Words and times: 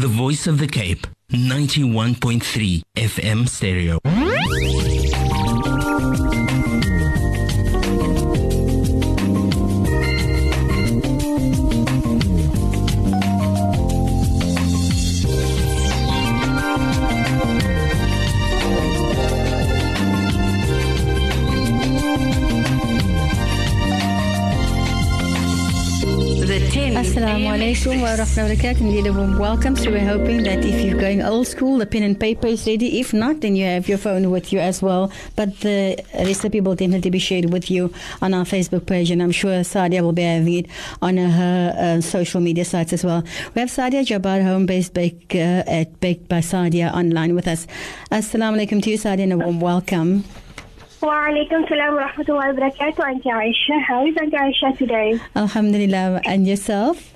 the 0.00 0.08
voice 0.08 0.46
of 0.46 0.58
the 0.58 0.66
Cape, 0.66 1.06
91.3 1.30 2.82
FM 2.96 3.46
stereo. 3.46 3.98
Assalamu 27.40 27.72
alaikum 27.72 28.02
wa 28.02 28.08
rahmatullahi 28.08 28.80
Indeed, 28.82 29.06
a 29.06 29.12
warm 29.14 29.38
welcome. 29.38 29.74
So 29.74 29.90
we're 29.90 30.04
hoping 30.04 30.42
that 30.42 30.62
if 30.62 30.84
you're 30.84 31.00
going 31.00 31.22
old 31.22 31.46
school, 31.46 31.78
the 31.78 31.86
pen 31.86 32.02
and 32.02 32.20
paper 32.20 32.48
is 32.48 32.66
ready. 32.66 33.00
If 33.00 33.14
not, 33.14 33.40
then 33.40 33.56
you 33.56 33.64
have 33.64 33.88
your 33.88 33.96
phone 33.96 34.30
with 34.30 34.52
you 34.52 34.58
as 34.58 34.82
well. 34.82 35.10
But 35.36 35.58
the 35.60 36.04
recipe 36.12 36.60
will 36.60 36.74
definitely 36.74 37.08
be 37.08 37.18
shared 37.18 37.50
with 37.50 37.70
you 37.70 37.94
on 38.20 38.34
our 38.34 38.44
Facebook 38.44 38.84
page, 38.84 39.10
and 39.10 39.22
I'm 39.22 39.30
sure 39.30 39.52
Sadia 39.60 40.02
will 40.02 40.12
be 40.12 40.20
having 40.20 40.52
it 40.52 40.66
on 41.00 41.16
her 41.16 41.74
uh, 41.78 42.02
social 42.02 42.42
media 42.42 42.66
sites 42.66 42.92
as 42.92 43.04
well. 43.04 43.24
We 43.54 43.60
have 43.60 43.70
Sadiyah 43.70 44.04
Jabaar, 44.04 44.42
home-based 44.42 44.92
baker 44.92 45.64
at 45.66 45.98
Baked 46.00 46.28
by 46.28 46.40
Sadia, 46.40 46.92
online 46.92 47.34
with 47.34 47.48
us. 47.48 47.66
Assalamu 48.10 48.60
alaikum 48.60 48.82
to 48.82 48.90
you, 48.90 48.98
Sadia, 48.98 49.22
and 49.22 49.32
a 49.32 49.38
warm 49.38 49.60
welcome. 49.60 50.24
Walaikum 51.00 51.66
salam 51.70 51.94
wa 51.94 52.06
rahmatullahi 52.06 52.54
wa 52.54 52.68
barakatuh, 52.68 53.08
Auntie 53.08 53.30
Aisha. 53.30 53.82
How 53.82 54.04
is 54.04 54.14
Auntie 54.18 54.36
Aisha 54.36 54.76
today? 54.76 55.18
Alhamdulillah. 55.34 56.20
And 56.26 56.46
yourself? 56.46 57.14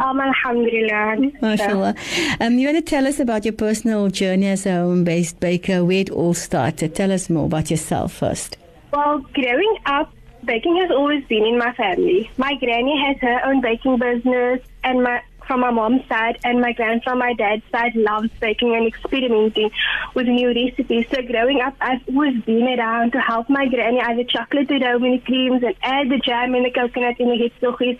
Um, 0.00 0.20
alhamdulillah. 0.20 1.16
MashaAllah. 1.40 2.40
Um, 2.40 2.58
you 2.58 2.68
want 2.68 2.84
to 2.84 2.90
tell 2.90 3.06
us 3.06 3.18
about 3.18 3.44
your 3.44 3.54
personal 3.54 4.08
journey 4.08 4.48
as 4.48 4.66
a 4.66 4.74
home 4.74 5.04
based 5.04 5.40
baker, 5.40 5.84
where 5.84 6.00
it 6.00 6.10
all 6.10 6.34
started. 6.34 6.94
Tell 6.94 7.10
us 7.10 7.30
more 7.30 7.46
about 7.46 7.70
yourself 7.70 8.12
first. 8.12 8.56
Well, 8.92 9.18
growing 9.32 9.78
up, 9.86 10.12
baking 10.44 10.76
has 10.76 10.90
always 10.90 11.24
been 11.24 11.44
in 11.44 11.58
my 11.58 11.72
family. 11.74 12.30
My 12.36 12.54
granny 12.56 13.02
has 13.06 13.16
her 13.20 13.40
own 13.44 13.60
baking 13.60 13.98
business, 13.98 14.60
and 14.82 15.02
my 15.02 15.22
from 15.46 15.60
my 15.60 15.70
mom's 15.70 16.06
side 16.08 16.38
and 16.44 16.60
my 16.60 16.72
grand 16.72 17.02
from 17.02 17.18
my 17.18 17.34
dad's 17.34 17.62
side 17.70 17.94
loves 17.94 18.30
baking 18.40 18.74
and 18.74 18.86
experimenting 18.86 19.70
with 20.14 20.26
new 20.26 20.48
recipes. 20.48 21.06
So 21.10 21.22
growing 21.22 21.60
up, 21.60 21.76
I've 21.80 22.00
always 22.08 22.40
been 22.42 22.66
around 22.66 23.12
to 23.12 23.20
help 23.20 23.50
my 23.50 23.66
granny 23.66 24.00
add 24.00 24.18
the 24.18 24.24
chocolate 24.24 24.68
to 24.68 24.78
the 24.78 24.86
Romany 24.86 25.18
creams 25.18 25.62
and 25.62 25.74
add 25.82 26.08
the 26.08 26.18
jam 26.18 26.54
and 26.54 26.64
the 26.64 26.70
coconut 26.70 27.20
in 27.20 27.28
the 27.28 27.50
hertzoggies, 27.50 27.98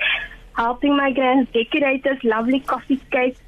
helping 0.55 0.97
my 0.97 1.13
grands 1.13 1.51
decorate 1.53 2.05
those 2.05 2.23
lovely 2.23 2.61
coffee 2.61 3.01
cakes. 3.11 3.41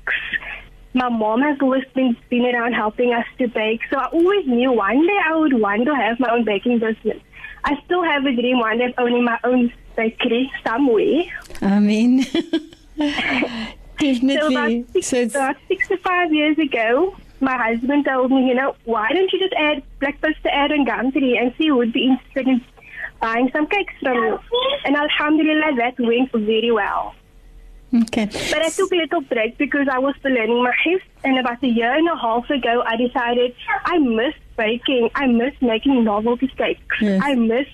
My 0.93 1.09
mom 1.09 1.43
has 1.43 1.59
always 1.61 1.85
been, 1.95 2.17
been 2.31 2.47
around 2.47 2.73
helping 2.73 3.13
us 3.13 3.27
to 3.39 3.49
bake. 3.49 3.81
So 3.91 3.99
I 3.99 4.07
always 4.07 4.47
knew 4.47 4.73
one 4.73 5.07
day 5.07 5.19
I 5.25 5.37
would 5.37 5.53
want 5.61 5.85
to 5.85 5.95
have 5.95 6.19
my 6.19 6.31
own 6.31 6.45
baking 6.45 6.79
business. 6.79 7.21
I 7.65 7.81
still 7.85 8.03
have 8.03 8.25
a 8.25 8.33
dream 8.33 8.61
one 8.61 8.79
day 8.79 8.87
of 8.87 8.95
owning 8.99 9.25
my 9.25 9.39
own 9.45 9.73
bakery 9.97 10.51
somewhere. 10.65 11.25
I 11.61 11.81
mean, 11.81 12.25
Definitely. 13.99 14.37
So 14.39 14.47
about, 14.49 14.93
six, 14.93 15.07
so 15.07 15.23
about 15.23 15.57
six 15.69 15.89
to 15.89 15.97
five 15.99 16.33
years 16.33 16.59
ago, 16.59 17.17
my 17.41 17.57
husband 17.57 18.05
told 18.05 18.31
me, 18.31 18.47
you 18.47 18.55
know, 18.55 18.77
why 18.85 19.09
don't 19.13 19.33
you 19.33 19.39
just 19.39 19.55
add 19.55 19.83
black 20.01 20.19
add 20.45 20.71
and 20.71 20.87
gumtree 20.87 21.41
and 21.41 21.55
see 21.59 21.69
who 21.69 21.77
would 21.77 21.93
be 21.93 22.05
interested 22.05 22.49
in 22.49 22.65
buying 23.21 23.51
some 23.53 23.67
cakes 23.67 23.95
from 24.01 24.15
you. 24.15 24.39
And 24.85 24.97
alhamdulillah, 24.97 25.77
that 25.77 25.99
went 25.99 26.33
very 26.33 26.71
well. 26.71 27.15
Okay. 27.95 28.27
But 28.27 28.63
I 28.63 28.69
took 28.69 28.93
a 28.93 28.97
little 28.97 29.21
break 29.23 29.59
because 29.59 29.87
I 29.91 29.99
was 29.99 30.15
still 30.19 30.33
learning 30.33 30.63
my 30.63 30.73
shift. 30.83 31.07
And 31.25 31.39
about 31.39 31.63
a 31.63 31.69
year 31.69 31.95
and 31.95 32.09
a 32.09 32.17
half 32.17 32.49
ago, 32.51 32.83
I 32.85 32.97
decided 32.97 33.55
I 33.85 33.99
miss 33.99 34.35
baking. 34.57 35.11
I 35.15 35.27
miss 35.27 35.55
making 35.61 36.05
novelty 36.05 36.49
cakes. 36.49 36.97
Yes. 37.01 37.21
I 37.23 37.35
miss 37.35 37.67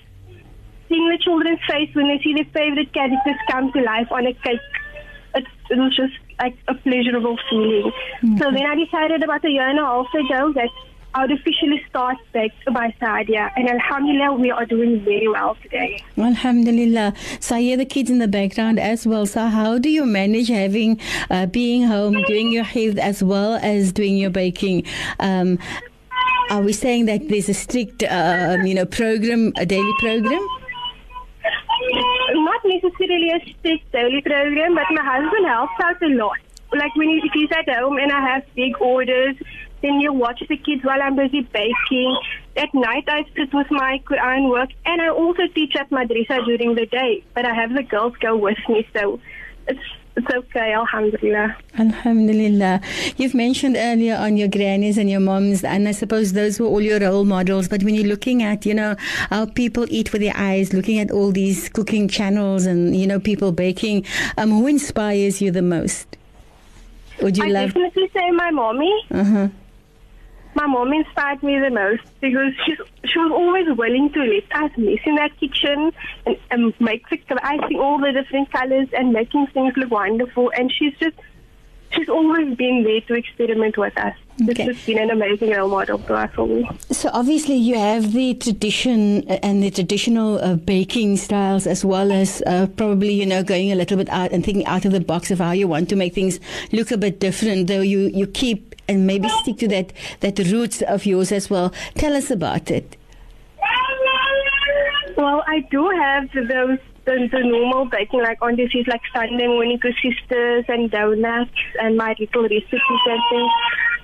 seeing 0.89 1.09
the 1.09 1.17
children's 1.17 1.59
face 1.67 1.89
when 1.95 2.07
they 2.07 2.19
see 2.23 2.33
their 2.33 2.45
favorite 2.53 2.93
characters 2.93 3.35
come 3.49 3.71
to 3.71 3.81
life 3.81 4.11
on 4.11 4.27
a 4.27 4.33
cake 4.33 4.59
it, 5.35 5.45
it 5.69 5.77
was 5.77 5.95
just 5.95 6.13
like 6.39 6.57
a 6.67 6.73
pleasurable 6.75 7.37
feeling. 7.49 7.91
Mm-hmm. 8.21 8.37
So 8.37 8.51
then 8.51 8.65
I 8.65 8.75
decided 8.75 9.23
about 9.23 9.45
a 9.45 9.49
year 9.49 9.67
and 9.67 9.79
a 9.79 9.85
half 9.85 10.07
ago 10.13 10.53
that 10.53 10.69
I 11.15 11.21
would 11.21 11.31
officially 11.31 11.83
start 11.89 12.17
Baked 12.31 12.65
by 12.73 12.93
Sadia. 12.99 13.51
And 13.55 13.69
Alhamdulillah, 13.69 14.33
we 14.33 14.49
are 14.51 14.65
doing 14.65 15.01
very 15.03 15.27
well 15.27 15.55
today. 15.61 16.03
Alhamdulillah. 16.17 17.13
So 17.39 17.55
I 17.55 17.61
hear 17.61 17.77
the 17.77 17.85
kids 17.85 18.09
in 18.09 18.19
the 18.19 18.27
background 18.27 18.79
as 18.79 19.05
well. 19.05 19.25
So 19.25 19.47
how 19.47 19.77
do 19.77 19.89
you 19.89 20.05
manage 20.05 20.47
having, 20.47 20.99
uh, 21.29 21.45
being 21.45 21.83
home, 21.83 22.23
doing 22.27 22.51
your 22.51 22.63
health 22.63 22.97
as 22.97 23.23
well 23.23 23.59
as 23.61 23.91
doing 23.91 24.17
your 24.17 24.31
baking? 24.31 24.85
Um, 25.19 25.59
are 26.49 26.61
we 26.61 26.73
saying 26.73 27.05
that 27.05 27.29
there's 27.29 27.49
a 27.49 27.53
strict, 27.53 28.03
uh, 28.03 28.57
you 28.63 28.73
know, 28.73 28.85
program, 28.85 29.53
a 29.57 29.65
daily 29.65 29.93
program? 29.99 30.47
not 32.33 32.61
necessarily 32.65 33.29
a 33.29 33.39
strict 33.59 33.91
daily 33.91 34.21
program, 34.21 34.75
but 34.75 34.85
my 34.91 35.03
husband 35.03 35.45
helps 35.45 35.73
out 35.83 36.01
a 36.01 36.07
lot. 36.07 36.37
Like 36.73 36.95
when 36.95 37.21
he's 37.33 37.49
at 37.51 37.69
home 37.69 37.97
and 37.97 38.11
I 38.11 38.19
have 38.19 38.43
big 38.55 38.81
orders, 38.81 39.35
then 39.83 39.99
he'll 39.99 40.15
watch 40.15 40.41
the 40.49 40.57
kids 40.57 40.83
while 40.83 41.01
I'm 41.01 41.15
busy 41.15 41.41
baking. 41.41 42.17
At 42.57 42.73
night 42.73 43.03
I 43.07 43.25
sit 43.35 43.53
with 43.53 43.69
my 43.69 44.01
Quran 44.09 44.49
work 44.49 44.69
and 44.85 45.01
I 45.01 45.09
also 45.09 45.43
teach 45.53 45.75
at 45.75 45.89
madrasa 45.91 46.43
during 46.45 46.73
the 46.75 46.87
day, 46.87 47.23
but 47.35 47.45
I 47.45 47.53
have 47.53 47.73
the 47.73 47.83
girls 47.83 48.15
go 48.19 48.35
with 48.35 48.57
me, 48.69 48.87
so 48.95 49.19
it's 49.67 49.79
it's 50.15 50.27
okay, 50.31 50.73
Alhamdulillah. 50.73 51.57
Alhamdulillah. 51.79 52.81
You've 53.17 53.33
mentioned 53.33 53.75
earlier 53.75 54.15
on 54.15 54.37
your 54.37 54.47
grannies 54.47 54.99
and 54.99 55.09
your 55.09 55.19
moms, 55.19 55.63
and 55.63 55.87
I 55.87 55.91
suppose 55.91 56.33
those 56.33 56.59
were 56.59 56.67
all 56.67 56.81
your 56.81 56.99
role 56.99 57.25
models. 57.25 57.67
But 57.67 57.81
when 57.81 57.95
you're 57.95 58.05
looking 58.05 58.43
at, 58.43 58.63
you 58.63 58.75
know, 58.75 58.95
how 59.31 59.47
people 59.47 59.87
eat 59.89 60.13
with 60.13 60.21
their 60.21 60.37
eyes, 60.37 60.71
looking 60.71 60.99
at 60.99 61.09
all 61.09 61.31
these 61.31 61.67
cooking 61.67 62.07
channels 62.07 62.67
and, 62.67 62.95
you 62.95 63.07
know, 63.07 63.19
people 63.19 63.51
baking, 63.51 64.05
um, 64.37 64.51
who 64.51 64.67
inspires 64.67 65.41
you 65.41 65.49
the 65.49 65.63
most? 65.63 66.15
Would 67.23 67.37
you 67.37 67.45
I 67.45 67.47
love? 67.47 67.69
definitely 67.69 68.11
say 68.13 68.29
my 68.31 68.51
mommy. 68.51 68.93
Uh-huh. 69.09 69.47
My 70.55 70.67
mom 70.67 70.93
inspired 70.93 71.41
me 71.41 71.59
the 71.59 71.71
most 71.71 72.03
because 72.21 72.53
she's, 72.65 72.77
she 73.05 73.19
was 73.19 73.31
always 73.31 73.65
willing 73.75 74.11
to 74.13 74.19
let 74.19 74.63
us 74.63 74.71
mess 74.77 74.99
in 75.05 75.15
that 75.15 75.31
kitchen 75.39 75.91
and, 76.25 76.37
and 76.51 76.73
make 76.79 77.09
the 77.09 77.39
icing 77.43 77.79
all 77.79 77.99
the 77.99 78.11
different 78.11 78.51
colors 78.51 78.87
and 78.93 79.13
making 79.13 79.47
things 79.47 79.73
look 79.75 79.91
wonderful. 79.91 80.51
And 80.55 80.71
she's 80.71 80.93
just, 80.99 81.15
she's 81.93 82.09
always 82.09 82.55
been 82.55 82.83
there 82.83 83.01
to 83.01 83.13
experiment 83.15 83.77
with 83.77 83.97
us. 83.97 84.15
Okay. 84.41 84.51
It's 84.51 84.75
just 84.77 84.85
been 84.87 84.97
an 84.97 85.11
amazing 85.11 85.51
role 85.51 85.69
model 85.69 85.99
to 85.99 86.15
us 86.15 86.31
all. 86.37 86.67
So 86.89 87.09
obviously 87.13 87.55
you 87.55 87.77
have 87.77 88.13
the 88.13 88.33
tradition 88.33 89.27
and 89.29 89.61
the 89.61 89.69
traditional 89.69 90.39
uh, 90.39 90.55
baking 90.55 91.17
styles 91.17 91.67
as 91.67 91.85
well 91.85 92.11
as 92.11 92.41
uh, 92.47 92.67
probably 92.75 93.13
you 93.13 93.25
know 93.25 93.43
going 93.43 93.71
a 93.71 93.75
little 93.75 93.97
bit 93.97 94.09
out 94.09 94.31
and 94.31 94.43
thinking 94.43 94.65
out 94.65 94.85
of 94.85 94.91
the 94.91 94.99
box 94.99 95.29
of 95.29 95.37
how 95.39 95.51
you 95.51 95.67
want 95.67 95.87
to 95.89 95.95
make 95.95 96.15
things 96.15 96.39
look 96.71 96.91
a 96.91 96.97
bit 96.97 97.19
different 97.19 97.67
though 97.67 97.81
you 97.81 98.09
you 98.13 98.25
keep 98.25 98.73
and 98.87 99.05
maybe 99.05 99.29
stick 99.29 99.57
to 99.57 99.67
that 99.67 99.93
that 100.21 100.39
roots 100.39 100.81
of 100.81 101.05
yours 101.05 101.31
as 101.31 101.49
well. 101.49 101.71
Tell 101.95 102.15
us 102.15 102.31
about 102.31 102.71
it. 102.71 102.97
Well, 105.15 105.43
I 105.47 105.59
do 105.69 105.89
have 105.89 106.29
those 106.33 106.79
the, 107.05 107.29
the 107.31 107.39
normal 107.39 107.85
baking 107.85 108.21
like 108.21 108.41
on 108.41 108.55
this 108.55 108.69
is 108.73 108.87
like 108.87 109.01
Sunday 109.13 109.47
morning 109.47 109.79
sisters 109.81 110.65
and 110.67 110.89
donuts 110.89 111.51
and 111.79 111.97
my 111.97 112.15
little 112.19 112.43
recipes 112.43 113.03
and 113.05 113.21
things. 113.29 113.51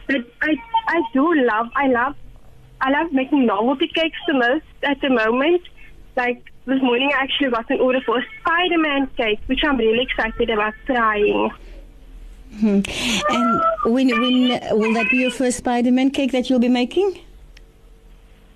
But 0.08 0.16
I 0.42 0.56
I 0.88 1.02
do 1.14 1.34
love 1.46 1.68
I 1.76 1.88
love 1.88 2.16
I 2.82 2.92
love 2.92 3.12
making 3.12 3.46
novelty 3.46 3.88
cakes 3.88 4.18
the 4.28 4.34
most 4.34 4.66
at 4.84 5.00
the 5.02 5.10
moment. 5.10 5.62
Like 6.16 6.44
this 6.66 6.82
morning 6.82 7.12
I 7.16 7.24
actually 7.24 7.52
got 7.52 7.70
an 7.70 7.80
order 7.80 8.02
for 8.06 8.20
a 8.20 8.26
Spider 8.42 8.78
Man 8.78 9.08
cake, 9.16 9.40
which 9.48 9.64
I'm 9.64 9.78
really 9.78 10.04
excited 10.04 10.50
about 10.50 10.74
trying. 10.86 11.52
Hmm. 12.58 12.82
And 13.30 13.62
when 13.86 14.10
when 14.10 14.50
will 14.78 14.94
that 14.96 15.08
be 15.12 15.18
your 15.18 15.32
first 15.32 15.60
Spider-Man 15.60 16.10
cake 16.12 16.32
that 16.32 16.50
you'll 16.50 16.60
be 16.60 16.68
making? 16.68 17.20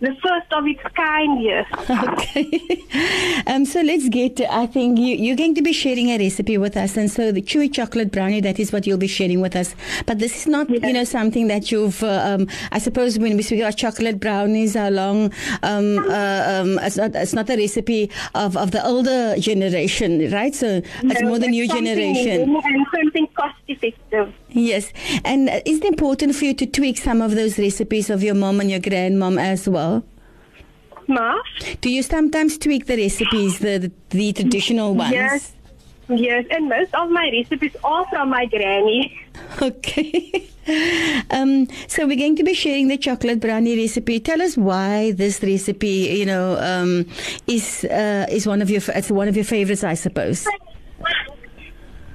The 0.04 0.14
first 0.22 0.52
of 0.52 0.68
its 0.68 0.84
kind, 0.98 1.42
yes. 1.42 1.66
Okay. 1.90 2.84
um, 3.48 3.64
so 3.64 3.80
let's 3.82 4.10
get. 4.10 4.36
To, 4.38 4.54
I 4.54 4.66
think 4.66 5.00
you, 5.00 5.16
you're 5.16 5.38
going 5.38 5.56
to 5.56 5.62
be 5.62 5.72
sharing 5.72 6.10
a 6.10 6.18
recipe 6.18 6.58
with 6.58 6.76
us, 6.76 6.98
and 6.98 7.10
so 7.10 7.32
the 7.32 7.42
chewy 7.42 7.74
chocolate 7.74 8.12
brownie 8.12 8.42
that 8.42 8.60
is 8.60 8.74
what 8.74 8.86
you'll 8.86 8.98
be 8.98 9.08
sharing 9.08 9.40
with 9.40 9.56
us. 9.56 9.76
But 10.06 10.20
this 10.20 10.36
is 10.42 10.48
not, 10.48 10.70
Yes. 10.70 10.82
you 10.84 10.92
know, 10.92 11.06
something 11.06 11.48
that 11.48 11.72
you've. 11.72 12.04
Uh, 12.04 12.22
um, 12.36 12.50
I 12.74 12.80
suppose 12.80 13.18
when 13.18 13.38
we 13.38 13.44
speak 13.44 13.62
about 13.62 13.78
chocolate 13.78 14.20
brownies, 14.20 14.76
how 14.76 14.90
long? 14.90 15.32
Um, 15.64 16.00
uh, 16.00 16.44
um, 16.54 16.80
it's 16.80 16.98
not. 16.98 17.16
It's 17.16 17.34
not 17.34 17.50
a 17.50 17.56
recipe 17.56 18.12
of, 18.36 18.58
of 18.58 18.72
the 18.72 18.86
older 18.86 19.36
generation, 19.40 20.30
right? 20.34 20.54
So 20.54 20.82
it's 21.02 21.22
No, 21.22 21.30
more 21.30 21.40
the 21.40 21.48
new 21.48 21.66
generation. 21.66 22.58
And 22.62 22.86
something 22.94 23.28
cost 23.38 23.56
effective. 23.70 24.34
Yes, 24.54 24.94
and 25.26 25.50
uh, 25.50 25.62
is 25.66 25.80
it 25.80 25.86
important 25.86 26.36
for 26.36 26.46
you 26.46 26.54
to 26.54 26.66
tweak 26.66 26.98
some 26.98 27.22
of 27.22 27.36
those 27.36 27.58
recipes 27.58 28.10
of 28.10 28.24
your 28.24 28.36
mom 28.36 28.62
and 28.62 28.70
your 28.70 28.80
grandmom 28.80 29.42
as 29.42 29.68
well? 29.68 30.04
Ma? 31.08 31.42
Do 31.82 31.90
you 31.90 32.04
sometimes 32.04 32.58
tweak 32.58 32.86
the 32.86 32.98
recipes, 32.98 33.60
the 33.60 33.80
the, 33.80 33.92
the 34.10 34.34
traditional 34.34 34.96
ones? 34.96 35.12
Yes. 35.12 35.54
Yes, 36.10 36.46
and 36.52 36.68
most 36.68 36.94
of 36.94 37.10
my 37.10 37.30
recipes 37.32 37.76
are 37.84 38.06
from 38.08 38.30
my 38.30 38.46
granny. 38.46 39.20
Okay. 39.62 40.48
um, 41.32 41.68
so 41.88 42.06
we're 42.06 42.18
going 42.18 42.36
to 42.36 42.44
be 42.44 42.54
sharing 42.54 42.88
the 42.88 42.98
chocolate 42.98 43.40
brownie 43.40 43.76
recipe. 43.76 44.20
Tell 44.20 44.42
us 44.42 44.58
why 44.58 45.12
this 45.14 45.42
recipe, 45.42 46.18
you 46.20 46.26
know, 46.26 46.58
um, 46.60 47.06
is 47.48 47.84
uh, 47.86 48.26
is 48.30 48.46
one 48.46 48.62
of 48.62 48.70
your 48.70 48.82
it's 48.96 49.10
one 49.10 49.28
of 49.28 49.36
your 49.36 49.46
favorites, 49.46 49.84
I 49.84 49.94
suppose. 49.96 50.46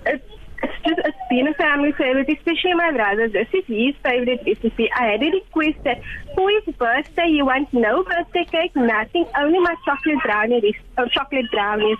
It's, 0.06 0.24
it's 0.62 0.72
just 0.86 1.00
it's 1.04 1.16
been 1.28 1.48
a 1.48 1.54
family 1.54 1.92
favorite, 1.92 2.28
especially 2.28 2.74
my 2.74 2.92
brother's 2.92 3.32
This 3.32 3.48
is 3.52 3.64
his 3.66 3.94
favorite 4.02 4.40
recipe. 4.46 4.90
I 4.96 5.12
had 5.12 5.22
a 5.22 5.30
request 5.30 5.78
that 5.84 6.00
for 6.34 6.50
his 6.50 6.74
birthday 6.74 7.28
he 7.28 7.42
wants 7.42 7.72
no 7.72 8.02
birthday 8.04 8.44
cake, 8.44 8.74
nothing, 8.74 9.26
only 9.36 9.58
my 9.60 9.74
chocolate 9.84 10.22
brownies, 10.24 10.74
uh, 10.96 11.06
chocolate 11.12 11.50
brownies. 11.50 11.98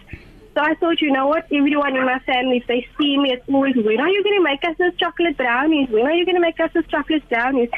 So 0.55 0.65
I 0.65 0.75
thought, 0.75 1.01
you 1.01 1.13
know 1.13 1.29
what, 1.29 1.47
everyone 1.53 1.97
in 1.97 2.05
my 2.05 2.19
family, 2.21 2.57
if 2.57 2.67
they 2.67 2.87
see 2.99 3.17
me, 3.17 3.33
it's 3.33 3.49
always, 3.49 3.77
when 3.77 4.01
are 4.01 4.09
you 4.09 4.25
going 4.25 4.39
to 4.39 4.43
make 4.43 4.65
us 4.65 4.77
those 4.79 4.97
chocolate 4.99 5.37
brownies? 5.37 5.89
When 5.89 6.05
are 6.05 6.13
you 6.13 6.25
going 6.25 6.35
to 6.35 6.41
make 6.41 6.59
us 6.59 6.71
those 6.75 6.87
chocolate 6.89 7.29
brownies? 7.29 7.69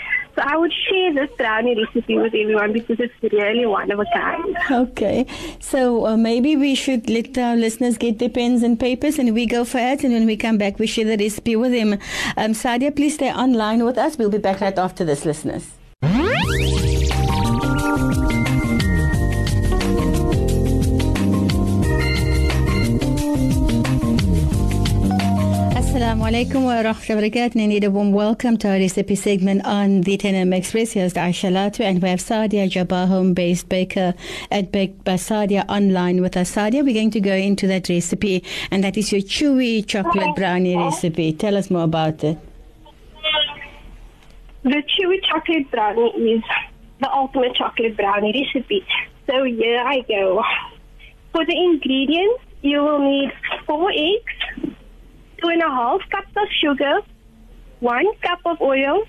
So 0.41 0.47
I 0.47 0.57
would 0.57 0.73
share 0.73 1.13
this 1.15 1.31
brownie 1.37 1.77
recipe 1.77 2.17
with 2.17 2.35
everyone 2.35 2.73
because 2.73 2.99
it's 2.99 3.13
really 3.33 3.67
one 3.67 3.91
of 3.91 4.01
a 4.01 4.07
kind. 4.15 4.57
Okay. 4.71 5.27
So 5.61 6.07
uh, 6.07 6.17
maybe 6.17 6.57
we 6.57 6.75
should 6.75 7.11
let 7.11 7.37
our 7.37 7.57
listeners 7.57 7.99
get 7.99 8.19
their 8.19 8.31
pens 8.31 8.63
and 8.63 8.81
papers 8.81 9.19
and 9.19 9.35
we 9.35 9.45
go 9.45 9.65
for 9.65 9.79
it. 9.79 10.03
And 10.03 10.15
when 10.15 10.27
we 10.27 10.37
come 10.37 10.57
back, 10.57 10.79
we 10.79 10.87
share 10.87 11.05
the 11.05 11.23
recipe 11.23 11.57
with 11.57 11.73
them. 11.73 11.95
Um, 12.39 12.53
Sadia, 12.53 12.95
please 12.95 13.15
stay 13.15 13.33
online 13.33 13.85
with 13.85 13.99
us. 13.99 14.17
We'll 14.17 14.31
be 14.31 14.39
back 14.39 14.61
right 14.61 14.79
after 14.79 15.05
this, 15.05 15.25
listeners. 15.27 15.80
Assalamu 26.11 26.29
alaikum 26.29 26.65
wa 26.65 26.83
rahmatullahi 26.83 27.85
a 27.85 27.89
warm 27.89 28.11
welcome 28.11 28.57
to 28.57 28.69
our 28.69 28.75
recipe 28.75 29.15
segment 29.15 29.65
on 29.65 30.01
the 30.01 30.19
Tenem 30.19 30.53
Express. 30.53 30.91
Here's 30.91 31.15
Aisha 31.15 31.53
Latu 31.53 31.85
and 31.85 32.03
we 32.03 32.09
have 32.09 32.19
Sadiyah 32.19 32.69
Jabaar, 32.69 33.07
home-based 33.07 33.69
baker 33.69 34.15
at 34.51 34.73
Baked 34.73 35.05
by 35.05 35.13
Sadia 35.13 35.65
online 35.69 36.21
with 36.21 36.37
us. 36.37 36.53
Sadia, 36.53 36.85
we're 36.85 36.95
going 36.95 37.13
to 37.13 37.21
go 37.21 37.33
into 37.33 37.69
that 37.69 37.89
recipe 37.89 38.43
and 38.73 38.83
that 38.83 38.97
is 38.97 39.13
your 39.13 39.21
chewy 39.21 39.87
chocolate 39.87 40.35
brownie 40.35 40.77
recipe. 40.77 41.33
Tell 41.33 41.57
us 41.57 41.71
more 41.71 41.85
about 41.85 42.25
it. 42.25 42.37
The 44.65 44.83
chewy 44.91 45.23
chocolate 45.31 45.71
brownie 45.71 46.11
is 46.33 46.43
the 46.99 47.09
ultimate 47.13 47.55
chocolate 47.55 47.97
brownie 47.97 48.49
recipe. 48.53 48.85
So 49.29 49.45
here 49.45 49.79
I 49.79 50.01
go. 50.09 50.43
For 51.31 51.47
the 51.47 51.57
ingredients, 51.57 52.43
you 52.63 52.83
will 52.83 52.99
need 52.99 53.31
four 53.65 53.93
eggs, 53.93 54.40
two 55.41 55.49
and 55.49 55.63
a 55.63 55.69
half 55.69 56.01
cups 56.11 56.33
of 56.37 56.49
sugar, 56.61 57.01
one 57.81 58.07
cup 58.23 58.41
of 58.45 58.61
oil, 58.61 59.05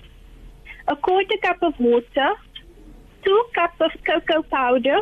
a 0.88 0.96
quarter 0.96 1.36
cup 1.42 1.62
of 1.62 1.78
water, 1.78 2.32
two 3.24 3.44
cups 3.54 3.80
of 3.80 3.90
cocoa 4.04 4.42
powder, 4.42 4.98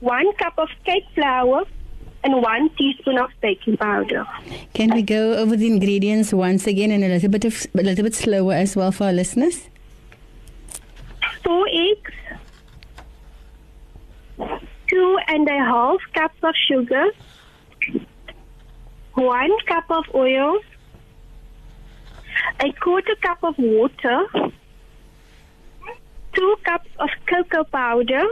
one 0.00 0.32
cup 0.34 0.54
of 0.58 0.68
cake 0.84 1.04
flour, 1.14 1.64
and 2.24 2.42
one 2.42 2.68
teaspoon 2.76 3.18
of 3.18 3.30
baking 3.40 3.76
powder. 3.76 4.26
Can 4.74 4.90
we 4.94 5.02
go 5.02 5.34
over 5.34 5.56
the 5.56 5.66
ingredients 5.66 6.32
once 6.32 6.66
again 6.66 6.90
and 6.90 7.04
a 7.04 7.08
little 7.08 7.28
bit 7.30 7.44
of, 7.44 7.66
a 7.74 7.82
little 7.82 8.04
bit 8.04 8.14
slower 8.14 8.52
as 8.52 8.76
well 8.76 8.92
for 8.92 9.04
our 9.04 9.12
listeners? 9.12 9.68
Four 11.44 11.66
eggs, 11.68 12.12
two 14.88 15.18
and 15.28 15.48
a 15.48 15.58
half 15.58 15.98
cups 16.14 16.38
of 16.42 16.54
sugar, 16.68 17.06
one 19.18 19.50
cup 19.66 19.90
of 19.90 20.04
oil, 20.14 20.58
a 22.60 22.72
quarter 22.74 23.16
cup 23.20 23.42
of 23.42 23.58
water, 23.58 24.26
two 26.34 26.56
cups 26.64 26.88
of 26.98 27.10
cocoa 27.26 27.64
powder, 27.64 28.24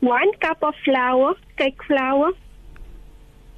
one 0.00 0.32
cup 0.40 0.62
of 0.62 0.74
flour, 0.84 1.34
cake 1.56 1.80
flour, 1.84 2.32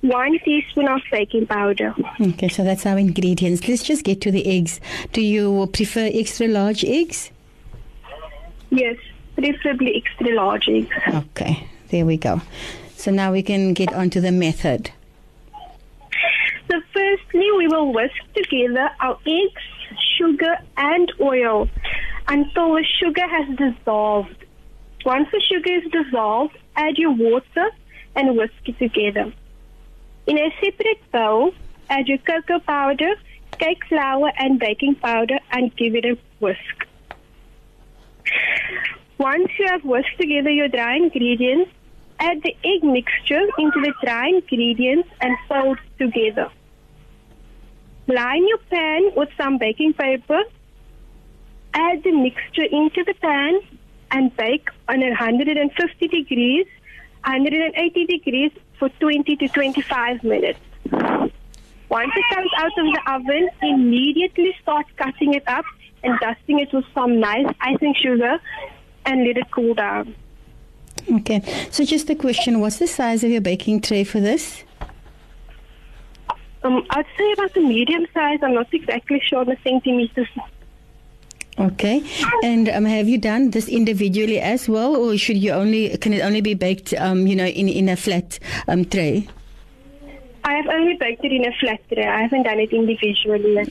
one 0.02 0.38
teaspoon 0.40 0.88
of 0.88 1.00
baking 1.10 1.46
powder. 1.46 1.94
Okay, 2.20 2.48
so 2.48 2.62
that's 2.62 2.84
our 2.84 2.98
ingredients. 2.98 3.66
Let's 3.66 3.82
just 3.82 4.04
get 4.04 4.20
to 4.22 4.30
the 4.30 4.46
eggs. 4.46 4.78
Do 5.12 5.22
you 5.22 5.66
prefer 5.72 6.10
extra 6.12 6.46
large 6.48 6.84
eggs? 6.84 7.30
Yes, 8.70 8.96
preferably 9.36 9.96
extra 10.04 10.34
large 10.34 10.68
eggs. 10.68 10.94
Okay, 11.08 11.66
there 11.88 12.04
we 12.04 12.18
go. 12.18 12.42
So 12.96 13.10
now 13.10 13.32
we 13.32 13.42
can 13.42 13.72
get 13.72 13.92
on 13.94 14.10
to 14.10 14.20
the 14.20 14.32
method. 14.32 14.90
We 17.64 17.68
will 17.68 17.94
whisk 17.94 18.20
together 18.34 18.90
our 19.00 19.18
eggs, 19.24 19.62
sugar, 20.18 20.58
and 20.76 21.10
oil 21.18 21.70
until 22.28 22.74
the 22.74 22.84
sugar 23.00 23.26
has 23.26 23.56
dissolved. 23.56 24.44
Once 25.06 25.28
the 25.32 25.40
sugar 25.40 25.72
is 25.72 25.90
dissolved, 25.90 26.58
add 26.76 26.98
your 26.98 27.12
water 27.12 27.70
and 28.14 28.36
whisk 28.36 28.52
it 28.66 28.78
together. 28.78 29.32
In 30.26 30.36
a 30.36 30.50
separate 30.62 31.10
bowl, 31.10 31.54
add 31.88 32.06
your 32.06 32.18
cocoa 32.18 32.58
powder, 32.58 33.14
cake 33.58 33.82
flour, 33.88 34.30
and 34.36 34.60
baking 34.60 34.96
powder 34.96 35.38
and 35.50 35.74
give 35.74 35.94
it 35.94 36.04
a 36.04 36.18
whisk. 36.40 36.86
Once 39.16 39.48
you 39.58 39.66
have 39.68 39.86
whisked 39.86 40.20
together 40.20 40.50
your 40.50 40.68
dry 40.68 40.96
ingredients, 40.96 41.70
add 42.20 42.42
the 42.42 42.54
egg 42.62 42.84
mixture 42.84 43.46
into 43.56 43.80
the 43.80 43.94
dry 44.02 44.28
ingredients 44.28 45.08
and 45.22 45.34
fold 45.48 45.78
together. 45.98 46.50
Line 48.06 48.46
your 48.46 48.58
pan 48.70 49.12
with 49.16 49.30
some 49.36 49.58
baking 49.58 49.94
paper. 49.94 50.42
Add 51.72 52.02
the 52.02 52.12
mixture 52.12 52.64
into 52.64 53.02
the 53.04 53.14
pan 53.14 53.60
and 54.10 54.36
bake 54.36 54.68
on 54.88 55.00
150 55.00 56.08
degrees, 56.08 56.66
180 57.24 58.06
degrees 58.06 58.52
for 58.78 58.88
20 58.88 59.36
to 59.36 59.48
25 59.48 60.22
minutes. 60.22 60.60
Once 61.88 62.12
it 62.16 62.34
comes 62.34 62.50
out 62.56 62.76
of 62.78 62.92
the 62.92 63.00
oven, 63.06 63.48
immediately 63.62 64.54
start 64.60 64.86
cutting 64.96 65.34
it 65.34 65.46
up 65.46 65.64
and 66.02 66.18
dusting 66.20 66.58
it 66.58 66.72
with 66.72 66.84
some 66.92 67.20
nice 67.20 67.46
icing 67.60 67.94
sugar 67.94 68.38
and 69.06 69.26
let 69.26 69.36
it 69.36 69.50
cool 69.50 69.74
down. 69.74 70.14
Okay, 71.10 71.42
so 71.70 71.84
just 71.84 72.10
a 72.10 72.14
question 72.14 72.60
what's 72.60 72.78
the 72.78 72.86
size 72.86 73.22
of 73.24 73.30
your 73.30 73.40
baking 73.40 73.80
tray 73.80 74.04
for 74.04 74.20
this? 74.20 74.63
Um, 76.64 76.84
I'd 76.90 77.06
say 77.18 77.32
about 77.32 77.52
the 77.52 77.60
medium 77.60 78.06
size. 78.14 78.38
I'm 78.42 78.54
not 78.54 78.72
exactly 78.72 79.20
sure 79.24 79.40
on 79.40 79.46
the 79.46 79.56
centimeters. 79.62 80.28
Okay, 81.56 82.02
and 82.42 82.68
um, 82.68 82.84
have 82.84 83.06
you 83.06 83.16
done 83.16 83.50
this 83.50 83.68
individually 83.68 84.40
as 84.40 84.68
well, 84.68 84.96
or 84.96 85.16
should 85.16 85.36
you 85.36 85.52
only 85.52 85.96
can 85.98 86.12
it 86.12 86.20
only 86.20 86.40
be 86.40 86.54
baked, 86.54 86.92
um, 86.94 87.28
you 87.28 87.36
know, 87.36 87.46
in 87.46 87.68
in 87.68 87.88
a 87.88 87.96
flat 87.96 88.40
um, 88.66 88.84
tray? 88.84 89.28
I 90.42 90.54
have 90.54 90.66
only 90.66 90.96
baked 90.96 91.24
it 91.24 91.32
in 91.32 91.46
a 91.46 91.52
flat 91.60 91.80
tray. 91.92 92.04
I 92.04 92.22
haven't 92.22 92.42
done 92.42 92.58
it 92.58 92.72
individually 92.72 93.54
yet. 93.54 93.68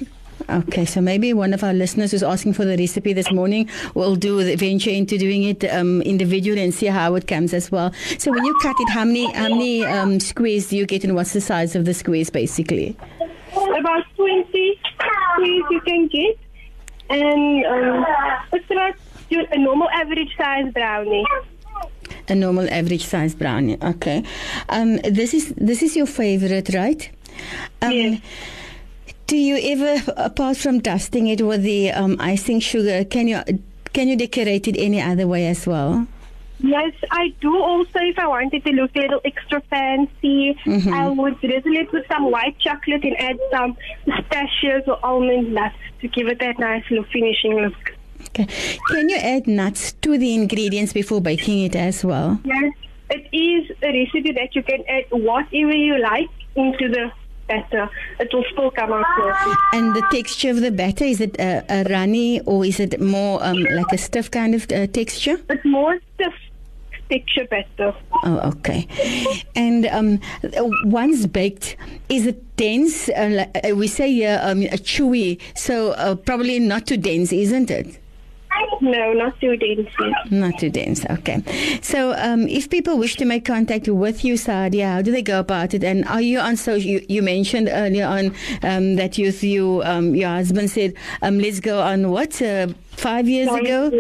Okay, 0.50 0.86
so 0.86 1.00
maybe 1.02 1.34
one 1.34 1.54
of 1.54 1.64
our 1.64 1.74
listeners 1.74 2.12
who's 2.12 2.24
asking 2.24 2.54
for 2.54 2.66
the 2.66 2.76
recipe 2.78 3.14
this 3.14 3.32
morning 3.32 3.70
will 3.94 4.16
do 4.16 4.44
the 4.44 4.56
venture 4.56 4.90
into 4.90 5.18
doing 5.18 5.44
it 5.44 5.64
um, 5.74 6.02
individually 6.02 6.62
and 6.62 6.74
see 6.74 6.88
how 6.88 7.16
it 7.16 7.28
comes 7.28 7.54
as 7.54 7.72
well. 7.72 7.94
So 8.18 8.32
when 8.32 8.44
you 8.44 8.58
cut 8.62 8.76
it, 8.80 8.90
how 8.90 9.06
many 9.06 9.32
how 9.34 9.50
many 9.50 9.86
um, 9.86 10.20
squares 10.20 10.68
do 10.70 10.78
you 10.78 10.86
get, 10.86 11.04
and 11.04 11.16
what's 11.16 11.34
the 11.34 11.42
size 11.42 11.76
of 11.76 11.86
the 11.86 11.94
squares 11.94 12.30
basically? 12.30 12.96
About 13.54 14.04
20 14.16 14.80
squeeze 15.34 15.64
you 15.70 15.82
can 15.82 16.08
get. 16.08 16.38
And 17.10 17.66
um, 17.66 18.06
it's 18.52 18.70
about 18.72 18.96
a 19.32 19.58
normal 19.58 19.90
average 19.90 20.36
size 20.38 20.72
brownie. 20.74 21.26
A 22.28 22.36
normal 22.36 22.70
average 22.70 23.06
size 23.06 23.36
brownie. 23.36 23.78
Okay, 23.82 24.24
um, 24.70 24.98
this 24.98 25.34
is 25.34 25.54
this 25.56 25.82
is 25.82 25.96
your 25.96 26.06
favorite, 26.08 26.74
right? 26.74 27.10
Um, 27.82 27.92
Yes. 27.92 28.22
Do 29.28 29.38
you 29.38 29.58
ever, 29.72 30.12
apart 30.18 30.58
from 30.58 30.80
dusting 30.80 31.28
it 31.28 31.42
with 31.42 31.64
the 31.64 31.92
um, 31.92 32.18
icing 32.20 32.60
sugar, 32.60 33.04
can 33.06 33.28
you 33.28 33.42
can 33.94 34.08
you 34.08 34.16
decorate 34.16 34.68
it 34.68 34.76
any 34.78 35.02
other 35.02 35.28
way 35.28 35.48
as 35.48 35.66
well? 35.68 36.08
Yes, 36.60 36.94
I 37.12 37.34
do 37.42 37.62
also, 37.62 38.00
if 38.00 38.18
I 38.18 38.28
wanted 38.28 38.64
to 38.64 38.72
look 38.72 38.96
a 38.96 39.00
little 39.00 39.22
extra 39.26 39.62
fancy, 39.70 40.58
I 40.66 41.10
would 41.10 41.40
drizzle 41.42 41.76
it 41.76 41.92
with 41.92 42.08
some 42.08 42.32
white 42.32 42.58
chocolate 42.60 43.04
and 43.04 43.20
add 43.20 43.38
some 43.52 43.76
pistachios 44.06 44.84
or 44.88 44.98
almond 45.06 45.54
nuts 45.54 45.76
to 46.02 46.08
give 46.08 46.28
it 46.28 46.40
that 46.40 46.60
nice 46.60 46.84
little 46.90 47.06
finishing 47.12 47.56
look. 47.56 47.98
Okay. 48.30 48.48
Can 48.90 49.10
you 49.10 49.18
add 49.18 49.46
nuts 49.46 49.92
to 49.94 50.18
the 50.18 50.34
ingredients 50.34 50.94
before 50.94 51.22
baking 51.22 51.64
it 51.64 51.76
as 51.76 52.06
well? 52.06 52.40
Yes, 52.46 52.74
it 53.10 53.28
is 53.36 53.78
a 53.84 53.88
recipe 53.88 54.32
that 54.32 54.56
you 54.56 54.64
can 54.64 54.84
add 54.88 55.06
whatever 55.12 55.76
you 55.76 56.00
like 56.00 56.30
into 56.56 56.88
the 56.88 57.12
batter. 57.48 57.90
It 58.20 58.34
will 58.34 58.46
still 58.52 58.72
come 58.72 58.94
out 58.94 59.06
perfect. 59.16 59.62
And 59.74 59.96
the 59.96 60.06
texture 60.12 60.50
of 60.50 60.62
the 60.62 60.72
batter 60.72 61.06
is 61.06 61.22
it 61.22 61.40
a, 61.40 61.64
a 61.70 61.84
runny 61.90 62.42
or 62.42 62.66
is 62.66 62.80
it 62.80 63.00
more 63.00 63.44
um, 63.44 63.64
like 63.64 63.92
a 63.92 63.98
stiff 63.98 64.32
kind 64.32 64.56
of 64.56 64.64
uh, 64.72 64.88
texture? 64.88 65.40
It's 65.50 65.66
more 65.66 66.00
stiff 66.16 66.34
texture 67.10 67.46
better. 67.50 67.96
Oh, 68.24 68.52
okay. 68.56 68.88
And 69.56 69.86
um, 69.88 70.20
once 70.86 71.26
baked, 71.26 71.76
is 72.10 72.26
it 72.26 72.56
dense? 72.56 73.10
Uh, 73.10 73.30
like, 73.32 73.72
uh, 73.72 73.76
we 73.76 73.88
say 73.88 74.12
here 74.12 74.40
um, 74.42 74.62
chewy, 74.62 75.40
so 75.56 75.92
uh, 75.92 76.16
probably 76.16 76.60
not 76.60 76.88
too 76.88 76.98
dense, 76.98 77.34
isn't 77.34 77.70
it? 77.70 78.00
No, 78.82 79.14
not 79.14 79.40
too 79.40 79.56
dense. 79.58 79.90
Not 80.30 80.60
too 80.60 80.70
dense. 80.70 81.06
Okay. 81.10 81.42
So, 81.82 82.14
um, 82.18 82.48
if 82.48 82.70
people 82.70 82.98
wish 82.98 83.16
to 83.18 83.26
make 83.26 83.46
contact 83.46 83.88
with 83.88 84.26
you, 84.26 84.34
Sadia, 84.36 84.86
how 84.94 85.02
do 85.02 85.12
they 85.12 85.22
go 85.22 85.40
about 85.40 85.74
it? 85.74 85.84
And 85.84 86.06
are 86.08 86.22
you 86.22 86.40
on 86.40 86.58
social? 86.58 86.90
You, 86.92 87.06
you 87.08 87.22
mentioned 87.22 87.70
earlier 87.72 88.06
on 88.06 88.36
um, 88.64 88.96
that 88.96 89.18
you, 89.18 89.30
you 89.32 89.82
um, 89.86 90.16
your 90.16 90.30
husband 90.30 90.70
said, 90.70 90.94
um, 91.22 91.40
"Let's 91.40 91.60
go 91.60 91.82
on 91.82 92.12
what 92.12 92.42
uh, 92.42 92.68
five 92.92 93.28
years 93.28 93.50
ago." 93.52 93.92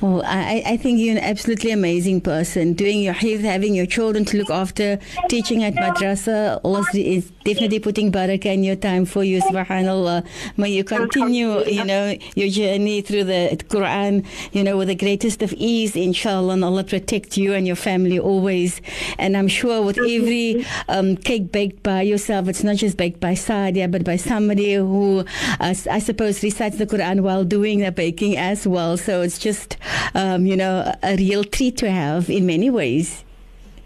Well, 0.00 0.22
I, 0.26 0.62
I 0.66 0.76
think 0.76 0.98
you're 0.98 1.16
an 1.16 1.22
absolutely 1.22 1.70
amazing 1.70 2.20
person. 2.20 2.74
Doing 2.74 3.00
your 3.00 3.14
health, 3.14 3.40
having 3.40 3.74
your 3.74 3.86
children 3.86 4.24
to 4.26 4.36
look 4.36 4.50
after, 4.50 4.98
teaching 5.28 5.64
at 5.64 5.74
madrasa, 5.74 6.60
Allah 6.64 6.84
is 6.94 7.30
definitely 7.44 7.78
putting 7.78 8.10
barakah 8.12 8.52
in 8.52 8.64
your 8.64 8.76
time 8.76 9.04
for 9.04 9.24
you, 9.24 9.40
subhanAllah. 9.42 10.26
May 10.56 10.70
you 10.70 10.84
continue, 10.84 11.64
you 11.64 11.84
know, 11.84 12.16
your 12.34 12.48
journey 12.48 13.00
through 13.00 13.24
the 13.24 13.56
Quran, 13.68 14.26
you 14.52 14.62
know, 14.62 14.76
with 14.76 14.88
the 14.88 14.94
greatest 14.94 15.42
of 15.42 15.52
ease, 15.54 15.96
inshallah, 15.96 16.54
and 16.54 16.64
Allah 16.64 16.84
protect 16.84 17.36
you 17.36 17.54
and 17.54 17.66
your 17.66 17.76
family 17.76 18.18
always. 18.18 18.80
And 19.18 19.36
I'm 19.36 19.48
sure 19.48 19.82
with 19.82 19.98
every 19.98 20.66
um, 20.88 21.16
cake 21.16 21.52
baked 21.52 21.82
by 21.82 22.02
yourself, 22.02 22.48
it's 22.48 22.64
not 22.64 22.76
just 22.76 22.96
baked 22.96 23.20
by 23.20 23.32
Sadia, 23.32 23.90
but 23.90 24.04
by 24.04 24.16
somebody 24.16 24.74
who, 24.74 25.24
uh, 25.60 25.74
I 25.90 25.98
suppose, 25.98 26.42
recites 26.42 26.78
the 26.78 26.86
Quran 26.86 27.20
while 27.20 27.44
doing 27.44 27.80
the 27.80 27.92
baking 27.92 28.33
as 28.36 28.66
well. 28.66 28.96
So 28.96 29.22
it's 29.22 29.38
just, 29.38 29.76
um, 30.14 30.46
you 30.46 30.56
know, 30.56 30.94
a 31.02 31.16
real 31.16 31.44
treat 31.44 31.76
to 31.78 31.90
have 31.90 32.30
in 32.30 32.46
many 32.46 32.70
ways. 32.70 33.24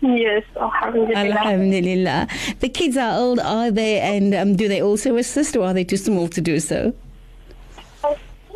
Yes, 0.00 0.44
alhamdulillah. 0.56 1.16
Alhamdulillah. 1.16 2.28
The 2.60 2.68
kids 2.68 2.96
are 2.96 3.18
old, 3.18 3.40
are 3.40 3.70
they? 3.70 3.98
And 3.98 4.34
um, 4.34 4.54
do 4.54 4.68
they 4.68 4.80
also 4.80 5.16
assist, 5.16 5.56
or 5.56 5.64
are 5.64 5.74
they 5.74 5.84
too 5.84 5.96
small 5.96 6.28
to 6.28 6.40
do 6.40 6.60
so? 6.60 6.94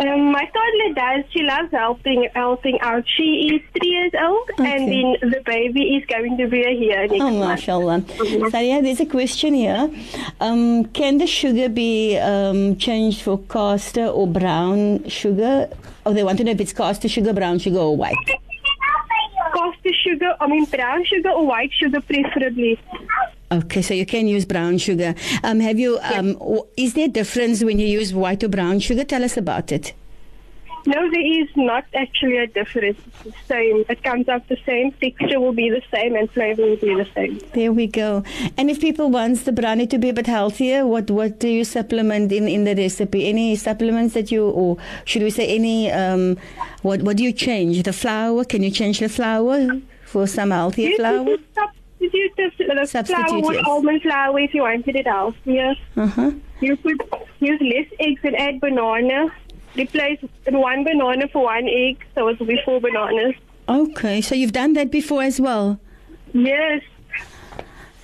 Um, 0.03 0.33
my 0.33 0.45
toddler 0.55 0.95
does. 0.95 1.25
She 1.33 1.43
loves 1.43 1.71
helping 1.71 2.29
helping 2.35 2.81
out. 2.81 3.05
She 3.17 3.29
is 3.55 3.61
three 3.79 3.89
years 3.91 4.13
old, 4.21 4.49
and 4.59 4.91
then 4.91 5.31
the 5.31 5.41
baby 5.47 5.97
is 5.97 6.05
going 6.07 6.37
to 6.39 6.49
be 6.49 6.63
here 6.77 7.07
next 7.07 7.21
Oh, 7.21 7.31
month. 7.31 7.39
mashallah. 7.39 8.01
Sadia, 8.51 8.83
there's 8.83 9.01
a 9.01 9.07
question 9.07 9.55
here. 9.55 9.91
Um, 10.41 10.87
can 10.87 11.19
the 11.19 11.27
sugar 11.27 11.69
be 11.69 12.19
um, 12.19 12.77
changed 12.77 13.23
for 13.23 13.39
caster 13.39 14.07
or 14.07 14.27
brown 14.27 15.09
sugar? 15.09 15.69
Oh, 16.05 16.13
they 16.13 16.25
want 16.25 16.39
to 16.39 16.45
know 16.45 16.51
if 16.53 16.61
it's 16.61 16.73
caster 16.73 17.09
sugar, 17.09 17.33
brown 17.33 17.59
sugar, 17.61 17.79
or 17.79 17.97
white. 17.97 18.17
Caster 19.55 19.93
sugar, 20.03 20.35
I 20.41 20.47
mean 20.49 20.65
brown 20.65 21.05
sugar 21.05 21.29
or 21.31 21.47
white 21.47 21.71
sugar 21.79 22.01
preferably. 22.01 22.79
Okay, 23.53 23.83
so 23.83 23.95
you 23.95 24.07
can 24.07 24.27
use 24.27 24.45
brown 24.45 24.79
sugar. 24.79 25.15
Um, 25.45 25.61
have 25.61 25.79
you? 25.79 25.99
Um, 26.03 26.33
w- 26.35 26.67
is 26.77 26.95
there 26.95 27.05
a 27.07 27.09
difference 27.09 27.63
when 27.63 27.79
you 27.79 27.87
use 27.87 28.15
white 28.15 28.43
or 28.43 28.49
brown 28.49 28.79
sugar? 28.81 29.05
Tell 29.05 29.23
us 29.25 29.37
about 29.37 29.71
it. 29.73 29.93
No, 30.85 31.09
there 31.13 31.43
is 31.43 31.49
not 31.55 31.85
actually 31.95 32.39
a 32.39 32.47
difference. 32.49 32.99
It's 33.07 33.23
the 33.25 33.33
same. 33.47 33.85
It 33.89 34.03
comes 34.03 34.29
out 34.29 34.49
the 34.49 34.59
same. 34.67 34.91
Texture 34.93 35.39
will 35.39 35.53
be 35.53 35.71
the 35.71 35.83
same, 35.93 36.17
and 36.17 36.29
flavor 36.31 36.63
will 36.63 36.77
be 36.77 36.93
the 36.95 37.07
same. 37.15 37.39
There 37.53 37.73
we 37.73 37.87
go. 37.87 38.25
And 38.57 38.69
if 38.69 38.81
people 38.81 39.09
want 39.09 39.45
the 39.45 39.53
brownie 39.53 39.87
to 39.89 39.99
be 39.99 40.09
a 40.09 40.13
bit 40.13 40.27
healthier, 40.27 40.85
what 40.87 41.09
what 41.11 41.39
do 41.39 41.47
you 41.49 41.65
supplement 41.65 42.33
in, 42.33 42.49
in 42.49 42.65
the 42.65 42.75
recipe? 42.75 43.29
Any 43.29 43.55
supplements 43.55 44.15
that 44.15 44.33
you, 44.33 44.49
or 44.49 44.77
should 45.05 45.23
we 45.23 45.31
say 45.31 45.47
any? 45.55 45.89
Um, 45.93 46.37
what 46.83 47.03
what 47.03 47.17
do 47.19 47.23
you 47.23 47.33
change? 47.33 47.83
The 47.85 47.93
flour? 47.93 48.45
Can 48.45 48.63
you 48.65 48.71
change 48.73 48.99
the 48.99 49.09
flour 49.09 49.69
for 50.05 50.27
some 50.27 50.51
healthier 50.51 50.89
You 50.89 50.97
flour? 50.97 51.37
Substitute 52.11 52.59
the, 52.59 52.75
the 52.75 52.87
Substitute, 52.87 53.29
flour 53.29 53.41
with 53.41 53.57
yes. 53.57 53.65
almond 53.67 54.03
flour 54.03 54.39
if 54.41 54.55
you 54.55 54.63
wanted 54.63 54.97
it 54.97 55.07
healthier. 55.07 55.75
Uh 55.97 56.07
huh. 56.07 56.33
You 56.61 56.77
could 56.77 57.01
use 57.41 57.61
less 57.61 57.87
eggs 58.01 58.21
and 58.25 58.37
add 58.37 58.61
banana. 58.61 59.29
Replace 59.75 60.19
one 60.49 60.85
banana 60.85 61.29
for 61.29 61.45
one 61.45 61.67
egg, 61.69 62.05
so 62.15 62.29
it 62.29 62.39
will 62.39 62.47
be 62.47 62.61
four 62.65 62.81
bananas. 62.81 63.35
Okay, 63.69 64.21
so 64.21 64.35
you've 64.35 64.53
done 64.53 64.75
that 64.75 64.91
before 64.91 65.23
as 65.23 65.41
well. 65.41 65.81
Yes, 66.35 66.83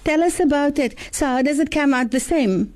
Tell 0.04 0.22
us 0.22 0.40
about 0.40 0.78
it. 0.78 0.98
So 1.10 1.26
how 1.26 1.42
does 1.42 1.58
it 1.58 1.70
come 1.70 1.92
out 1.92 2.12
the 2.12 2.20
same? 2.20 2.72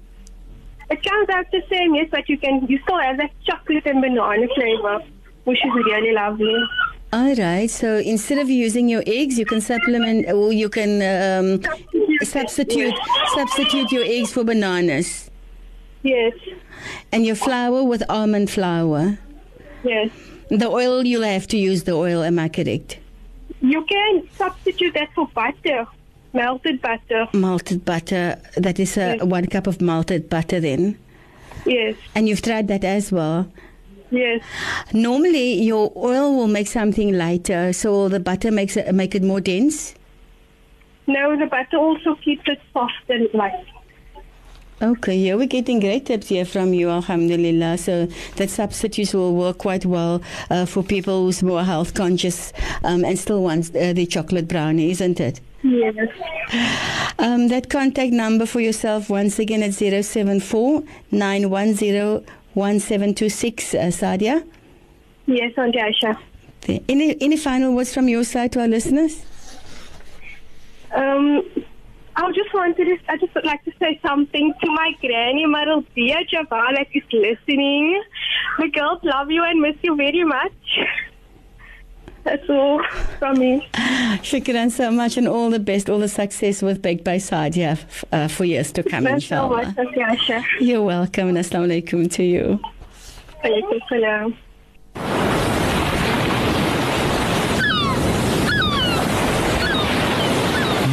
it 0.90 1.02
comes 1.02 1.28
out 1.30 1.50
the 1.50 1.62
same, 1.70 1.94
yes, 1.94 2.08
but 2.10 2.28
you 2.28 2.36
can 2.36 2.66
you 2.66 2.78
still 2.82 2.98
have 2.98 3.16
that 3.16 3.30
chocolate 3.46 3.86
and 3.86 4.02
banana 4.02 4.46
flavor, 4.54 5.02
which 5.44 5.58
is 5.64 5.72
really 5.86 6.12
lovely. 6.12 6.62
All 7.12 7.34
right. 7.34 7.70
So 7.70 7.98
instead 7.98 8.38
of 8.38 8.48
using 8.48 8.88
your 8.88 9.02
eggs, 9.06 9.38
you 9.38 9.44
can 9.44 9.60
supplement, 9.60 10.28
or 10.30 10.52
you 10.52 10.68
can 10.68 11.02
um, 11.02 11.60
substitute 12.22 12.94
substitute 13.34 13.92
your 13.92 14.04
eggs 14.04 14.32
for 14.32 14.44
bananas, 14.44 15.30
Yes, 16.02 16.32
and 17.12 17.24
your 17.24 17.36
flour 17.36 17.84
with 17.84 18.02
almond 18.08 18.50
flour. 18.50 19.18
yes. 19.84 20.10
The 20.48 20.68
oil 20.68 21.04
you'll 21.06 21.22
have 21.22 21.46
to 21.48 21.56
use 21.56 21.84
the 21.84 21.92
oil. 21.92 22.22
Am 22.22 22.38
I 22.38 22.48
correct? 22.48 22.98
You 23.62 23.84
can 23.84 24.28
substitute 24.36 24.92
that 24.94 25.08
for 25.14 25.26
butter, 25.28 25.86
melted 26.34 26.82
butter. 26.82 27.28
Malted 27.32 27.84
butter. 27.84 28.38
That 28.56 28.78
is 28.78 28.96
a, 28.98 29.16
Yes. 29.16 29.22
one 29.22 29.46
cup 29.46 29.66
of 29.66 29.80
malted 29.80 30.28
butter 30.28 30.60
then. 30.60 30.98
Yes, 31.64 31.94
And 32.14 32.28
you've 32.28 32.42
tried 32.42 32.68
that 32.68 32.84
as 32.84 33.12
well. 33.12 33.50
Yes. 34.12 34.42
Normally, 34.92 35.54
your 35.62 35.92
oil 35.96 36.36
will 36.36 36.48
make 36.48 36.68
something 36.68 37.12
lighter, 37.12 37.72
so 37.72 38.08
the 38.08 38.20
butter 38.20 38.50
makes 38.50 38.76
it 38.76 38.94
make 38.94 39.14
it 39.14 39.22
more 39.22 39.40
dense. 39.40 39.94
No, 41.06 41.36
the 41.36 41.46
butter 41.46 41.78
also 41.78 42.14
keeps 42.16 42.42
it 42.46 42.60
soft 42.72 43.08
and 43.08 43.28
light. 43.34 43.66
Okay, 44.82 45.16
yeah, 45.16 45.36
we're 45.36 45.46
getting 45.46 45.78
great 45.78 46.06
tips 46.06 46.28
here 46.28 46.44
from 46.44 46.74
you, 46.74 46.90
Alhamdulillah. 46.90 47.78
So 47.78 48.06
that 48.36 48.50
substitutes 48.50 49.14
will 49.14 49.34
work 49.34 49.58
quite 49.58 49.86
well 49.86 50.20
uh, 50.50 50.66
for 50.66 50.82
people 50.82 51.24
who's 51.24 51.40
more 51.40 51.62
health 51.62 51.94
conscious 51.94 52.52
um, 52.82 53.04
and 53.04 53.16
still 53.16 53.42
wants 53.42 53.70
uh, 53.70 53.92
the 53.92 54.06
chocolate 54.06 54.48
brownie, 54.48 54.90
isn't 54.90 55.20
it? 55.20 55.40
Yes. 55.62 55.94
Um, 57.20 57.46
that 57.46 57.70
contact 57.70 58.12
number 58.12 58.44
for 58.44 58.58
yourself 58.58 59.08
once 59.08 59.38
again 59.38 59.62
at 59.62 59.74
074 59.74 60.82
910 61.12 62.26
1726, 62.54 63.74
uh, 63.74 63.78
Sadia. 63.88 64.46
Yes, 65.26 65.52
Auntie 65.56 65.78
Aisha. 65.78 66.18
Any, 66.88 67.16
any 67.20 67.36
final 67.36 67.74
words 67.74 67.92
from 67.92 68.08
your 68.08 68.24
side 68.24 68.52
to 68.52 68.60
our 68.60 68.68
listeners? 68.68 69.24
Um, 70.94 71.42
I 72.14 72.30
just 72.32 72.52
wanted 72.52 72.84
to, 72.84 72.98
I 73.08 73.16
just 73.16 73.34
would 73.34 73.44
like 73.44 73.64
to 73.64 73.72
say 73.80 73.98
something 74.04 74.52
to 74.62 74.70
my 74.70 74.92
granny, 75.00 75.46
Maraldia 75.46 76.28
Jabal, 76.28 76.74
that 76.76 76.88
is 76.92 77.02
listening. 77.12 78.02
The 78.58 78.68
girls 78.68 79.00
love 79.02 79.30
you 79.30 79.42
and 79.42 79.60
miss 79.60 79.76
you 79.82 79.96
very 79.96 80.24
much. 80.24 80.52
That's 82.24 82.48
all 82.48 82.80
from 83.18 83.38
me. 83.40 83.66
Shukran 84.22 84.70
so 84.70 84.90
much 84.92 85.16
and 85.16 85.26
all 85.26 85.50
the 85.50 85.58
best, 85.58 85.90
all 85.90 85.98
the 85.98 86.08
success 86.08 86.62
with 86.62 86.80
Baked 86.80 87.02
by 87.04 87.16
Sadia 87.16 87.72
f- 87.72 88.04
uh, 88.12 88.28
for 88.28 88.44
years 88.44 88.70
to 88.72 88.82
come, 88.84 89.04
Thanks 89.04 89.26
so 89.26 89.48
much, 89.48 89.66
inshallah. 89.66 89.88
Auntie 89.88 90.00
Aisha. 90.00 90.44
You're 90.60 90.82
welcome 90.82 91.28
and 91.28 91.38
assalamu 91.38 91.82
alaikum 91.82 92.10
to 92.12 92.22
you. 92.22 92.60
Alaikum 93.44 93.80
salam. 93.88 94.36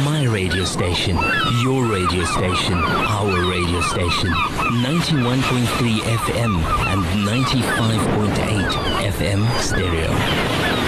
My 0.04 0.24
radio 0.24 0.64
station, 0.64 1.16
your 1.62 1.84
radio 1.84 2.24
station, 2.24 2.74
our 2.74 3.50
radio 3.50 3.80
station. 3.82 4.30
91.3 4.82 6.00
FM 6.26 6.54
and 6.90 7.04
95.8 7.28 9.10
FM 9.12 9.60
stereo. 9.60 10.79